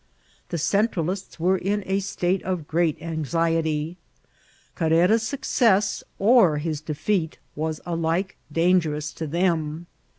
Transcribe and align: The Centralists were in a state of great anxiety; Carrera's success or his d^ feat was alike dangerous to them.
The 0.49 0.57
Centralists 0.57 1.39
were 1.39 1.59
in 1.59 1.83
a 1.85 1.99
state 1.99 2.41
of 2.41 2.67
great 2.67 2.99
anxiety; 3.03 3.97
Carrera's 4.73 5.21
success 5.21 6.03
or 6.17 6.57
his 6.57 6.81
d^ 6.81 6.95
feat 6.95 7.37
was 7.55 7.81
alike 7.85 8.35
dangerous 8.51 9.13
to 9.13 9.27
them. 9.27 9.85